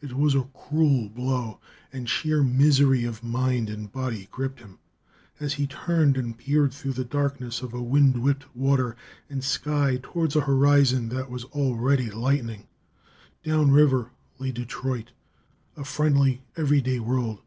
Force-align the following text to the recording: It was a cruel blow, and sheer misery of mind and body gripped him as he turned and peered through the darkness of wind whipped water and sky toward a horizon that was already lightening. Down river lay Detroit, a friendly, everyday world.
It 0.00 0.12
was 0.12 0.36
a 0.36 0.48
cruel 0.56 1.08
blow, 1.08 1.58
and 1.92 2.08
sheer 2.08 2.44
misery 2.44 3.02
of 3.02 3.24
mind 3.24 3.68
and 3.68 3.90
body 3.90 4.28
gripped 4.30 4.60
him 4.60 4.78
as 5.40 5.54
he 5.54 5.66
turned 5.66 6.16
and 6.16 6.38
peered 6.38 6.72
through 6.72 6.92
the 6.92 7.04
darkness 7.04 7.60
of 7.60 7.72
wind 7.72 8.22
whipped 8.22 8.44
water 8.54 8.94
and 9.28 9.42
sky 9.42 9.98
toward 10.00 10.36
a 10.36 10.42
horizon 10.42 11.08
that 11.08 11.28
was 11.28 11.42
already 11.46 12.08
lightening. 12.08 12.68
Down 13.42 13.72
river 13.72 14.12
lay 14.38 14.52
Detroit, 14.52 15.10
a 15.76 15.82
friendly, 15.82 16.42
everyday 16.56 17.00
world. 17.00 17.40